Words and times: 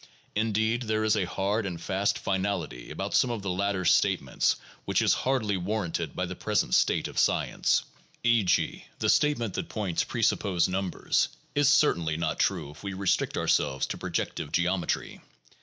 Indeed, 0.33 0.81
there 0.81 1.03
is 1.03 1.15
a 1.15 1.25
hard 1.27 1.63
and 1.63 1.79
fast 1.79 2.17
finality 2.17 2.89
about 2.89 3.13
some 3.13 3.29
of 3.29 3.43
the 3.43 3.51
latter 3.51 3.85
's 3.85 3.93
statements 3.93 4.55
which 4.83 4.99
is 4.99 5.13
hardly 5.13 5.57
warranted 5.57 6.15
by 6.15 6.25
the 6.25 6.35
present 6.35 6.73
state 6.73 7.07
of 7.07 7.19
science, 7.19 7.83
e. 8.23 8.41
g., 8.43 8.85
the 8.97 9.09
statement 9.09 9.53
that 9.53 9.69
points 9.69 10.03
presuppose 10.03 10.67
numbers 10.67 11.29
(p. 11.53 11.59
174) 11.61 11.61
is 11.61 11.69
certainly 11.69 12.17
not 12.17 12.39
PSYCHOLOGY 12.39 12.41
AND 12.41 12.41
SCIENTIFIC 12.41 12.45
METHODS 12.47 12.47
207 12.47 12.47
true 12.47 12.71
if 12.71 12.83
we 12.83 12.93
restrict 12.99 13.37
ourselves 13.37 13.85
to 13.85 13.97
projective 13.99 14.51
geometry. 14.51 15.21